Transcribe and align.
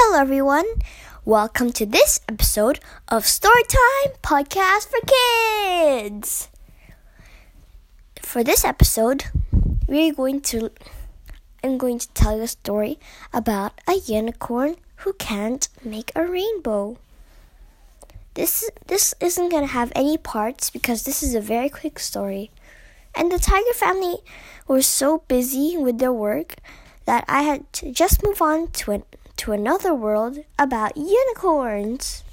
Hello, 0.00 0.20
everyone. 0.20 0.64
Welcome 1.24 1.72
to 1.72 1.84
this 1.84 2.20
episode 2.28 2.78
of 3.08 3.24
Storytime 3.24 4.14
Podcast 4.22 4.86
for 4.86 5.00
Kids. 5.04 6.48
For 8.22 8.44
this 8.44 8.64
episode, 8.64 9.24
we're 9.88 10.14
going 10.14 10.40
to 10.42 10.70
I'm 11.64 11.78
going 11.78 11.98
to 11.98 12.08
tell 12.12 12.36
you 12.36 12.44
a 12.44 12.46
story 12.46 13.00
about 13.32 13.72
a 13.88 13.94
unicorn 13.94 14.76
who 14.98 15.14
can't 15.14 15.68
make 15.82 16.12
a 16.14 16.24
rainbow. 16.24 16.96
This 18.34 18.70
this 18.86 19.16
isn't 19.18 19.48
going 19.48 19.66
to 19.66 19.74
have 19.74 19.90
any 19.96 20.16
parts 20.16 20.70
because 20.70 21.02
this 21.02 21.24
is 21.24 21.34
a 21.34 21.40
very 21.40 21.68
quick 21.68 21.98
story. 21.98 22.52
And 23.16 23.32
the 23.32 23.40
tiger 23.40 23.74
family 23.74 24.18
were 24.68 24.80
so 24.80 25.24
busy 25.26 25.76
with 25.76 25.98
their 25.98 26.12
work 26.12 26.54
that 27.04 27.24
I 27.26 27.42
had 27.42 27.72
to 27.72 27.90
just 27.90 28.22
move 28.22 28.40
on 28.40 28.68
to 28.68 28.92
an, 28.92 29.02
to 29.38 29.52
another 29.52 29.94
world 29.94 30.38
about 30.58 30.96
unicorns. 30.96 32.24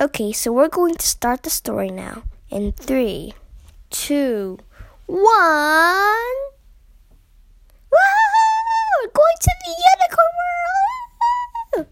Okay, 0.00 0.32
so 0.32 0.52
we're 0.52 0.68
going 0.68 0.94
to 0.94 1.06
start 1.06 1.42
the 1.42 1.50
story 1.50 1.90
now. 1.90 2.22
In 2.48 2.72
three, 2.72 3.34
two, 3.90 4.58
one. 5.06 6.38
We're 7.90 9.10
going 9.12 9.38
to 9.40 9.50
the 9.66 9.74
unicorn 9.90 10.32
world. 11.74 11.86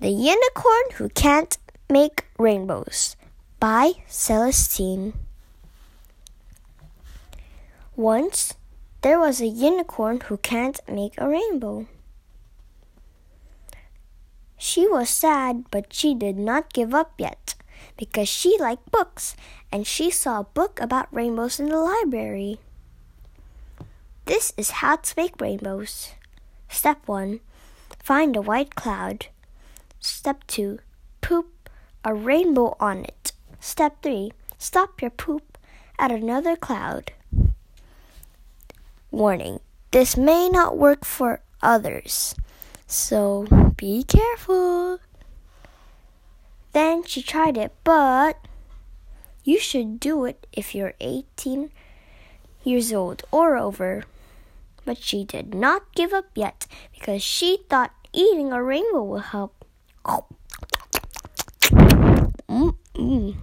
The 0.00 0.10
unicorn 0.10 0.84
who 0.94 1.08
can't 1.10 1.58
make 1.90 2.24
rainbows 2.38 3.16
by 3.60 3.92
Celestine. 4.08 5.12
Once 7.94 8.54
there 9.02 9.18
was 9.18 9.40
a 9.40 9.46
unicorn 9.46 10.20
who 10.20 10.36
can't 10.36 10.80
make 10.88 11.14
a 11.18 11.28
rainbow. 11.28 11.86
She 14.56 14.86
was 14.86 15.10
sad, 15.10 15.64
but 15.72 15.92
she 15.92 16.14
did 16.14 16.38
not 16.38 16.72
give 16.72 16.94
up 16.94 17.12
yet 17.18 17.56
because 17.96 18.28
she 18.28 18.56
liked 18.60 18.92
books 18.92 19.34
and 19.72 19.86
she 19.86 20.08
saw 20.10 20.40
a 20.40 20.44
book 20.44 20.80
about 20.80 21.12
rainbows 21.12 21.58
in 21.58 21.68
the 21.68 21.78
library. 21.80 22.58
This 24.26 24.52
is 24.56 24.82
how 24.82 24.96
to 24.96 25.14
make 25.16 25.40
rainbows. 25.40 26.12
Step 26.68 27.06
1 27.06 27.40
Find 27.98 28.36
a 28.36 28.42
white 28.42 28.76
cloud. 28.76 29.26
Step 29.98 30.46
2 30.46 30.78
Poop 31.20 31.68
a 32.04 32.14
rainbow 32.14 32.76
on 32.78 33.04
it. 33.04 33.32
Step 33.58 34.00
3 34.02 34.30
Stop 34.58 35.02
your 35.02 35.10
poop 35.10 35.58
at 35.98 36.12
another 36.12 36.54
cloud. 36.54 37.12
Warning 39.12 39.60
this 39.90 40.16
may 40.16 40.48
not 40.48 40.78
work 40.78 41.04
for 41.04 41.42
others, 41.62 42.34
so 42.86 43.46
be 43.76 44.02
careful. 44.04 45.00
Then 46.72 47.04
she 47.04 47.22
tried 47.22 47.58
it, 47.58 47.72
but 47.84 48.40
you 49.44 49.58
should 49.58 50.00
do 50.00 50.24
it 50.24 50.46
if 50.50 50.74
you're 50.74 50.94
18 50.98 51.70
years 52.64 52.90
old 52.90 53.22
or 53.30 53.58
over. 53.58 54.04
But 54.86 54.96
she 54.96 55.24
did 55.24 55.54
not 55.54 55.94
give 55.94 56.14
up 56.14 56.30
yet 56.34 56.66
because 56.94 57.22
she 57.22 57.58
thought 57.68 57.92
eating 58.14 58.50
a 58.50 58.62
rainbow 58.62 59.04
will 59.04 59.18
help. 59.18 59.62
Mm-mm. 62.48 63.36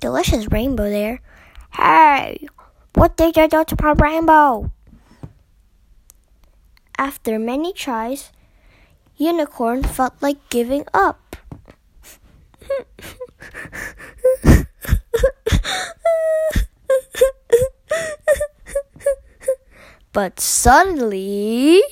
Delicious 0.00 0.52
rainbow 0.52 0.88
there. 0.88 1.20
Hey, 1.72 2.46
what 2.94 3.16
did 3.16 3.36
you 3.36 3.48
do 3.48 3.64
to 3.64 3.76
my 3.82 3.92
rainbow? 3.98 4.70
After 6.96 7.38
many 7.38 7.72
tries, 7.72 8.30
Unicorn 9.16 9.82
felt 9.82 10.14
like 10.20 10.48
giving 10.48 10.86
up. 10.94 11.36
but 20.12 20.38
suddenly, 20.38 21.82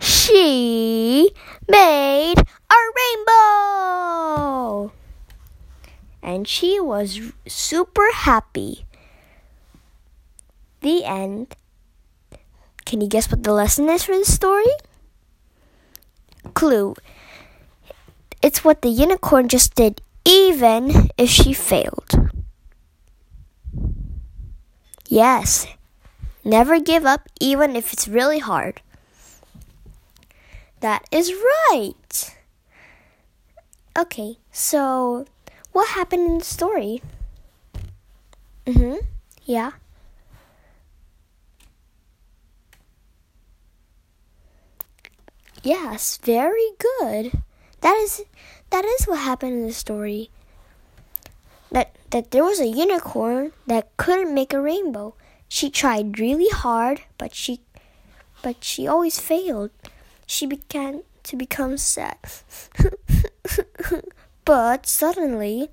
she 0.00 1.30
made 1.68 2.34
a 2.38 2.76
rainbow! 2.96 4.92
And 6.22 6.48
she 6.48 6.80
was 6.80 7.20
super 7.46 8.10
happy. 8.12 8.86
The 10.80 11.04
end. 11.04 11.54
Can 12.86 13.00
you 13.00 13.08
guess 13.08 13.30
what 13.30 13.42
the 13.42 13.52
lesson 13.52 13.90
is 13.90 14.04
for 14.04 14.12
this 14.12 14.32
story? 14.32 14.70
Clue. 16.54 16.94
It's 18.40 18.62
what 18.62 18.82
the 18.82 18.88
unicorn 18.88 19.48
just 19.48 19.74
did, 19.74 20.00
even 20.24 21.10
if 21.18 21.28
she 21.28 21.52
failed. 21.52 22.30
Yes, 25.08 25.66
never 26.44 26.78
give 26.78 27.04
up, 27.04 27.28
even 27.40 27.74
if 27.74 27.92
it's 27.92 28.06
really 28.06 28.38
hard. 28.38 28.80
That 30.78 31.08
is 31.10 31.34
right. 31.70 32.36
Okay, 33.98 34.38
so 34.52 35.26
what 35.72 35.88
happened 35.88 36.30
in 36.30 36.38
the 36.38 36.44
story? 36.44 37.02
Mm 38.64 38.76
hmm. 38.76 38.96
Yeah. 39.44 39.72
Yes, 45.62 46.18
very 46.22 46.70
good. 46.78 47.42
That 47.80 47.96
is 47.96 48.24
that 48.70 48.84
is 48.84 49.04
what 49.06 49.18
happened 49.20 49.52
in 49.52 49.66
the 49.66 49.72
story. 49.72 50.30
That 51.70 51.96
that 52.10 52.30
there 52.30 52.44
was 52.44 52.60
a 52.60 52.66
unicorn 52.66 53.52
that 53.66 53.96
couldn't 53.96 54.34
make 54.34 54.52
a 54.52 54.60
rainbow. 54.60 55.14
She 55.48 55.70
tried 55.70 56.18
really 56.18 56.48
hard, 56.48 57.02
but 57.18 57.34
she 57.34 57.60
but 58.42 58.62
she 58.64 58.86
always 58.86 59.18
failed. 59.18 59.70
She 60.26 60.46
began 60.46 61.02
to 61.24 61.36
become 61.36 61.76
sad. 61.78 62.18
but 64.44 64.86
suddenly 64.86 65.70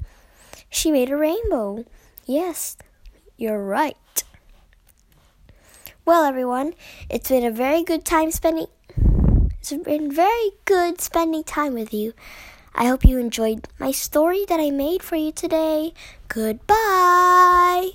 she 0.69 0.91
made 0.91 1.09
a 1.11 1.17
rainbow. 1.17 1.85
Yes, 2.25 2.77
you're 3.38 3.63
right. 3.63 4.23
Well, 6.05 6.25
everyone, 6.25 6.73
it's 7.09 7.29
been 7.29 7.45
a 7.45 7.51
very 7.51 7.83
good 7.83 8.03
time 8.05 8.31
spending 8.31 8.67
it's 9.63 9.72
been 9.72 10.12
very 10.12 10.51
good 10.66 11.00
spending 11.00 11.41
time 11.41 11.74
with 11.74 11.94
you. 11.94 12.13
I 12.75 12.88
hope 12.88 13.06
you 13.06 13.18
enjoyed 13.18 13.69
my 13.79 13.91
story 13.91 14.44
that 14.50 14.59
I 14.59 14.72
made 14.72 15.01
for 15.01 15.16
you 15.16 15.31
today. 15.31 15.94
Goodbye. 16.28 17.91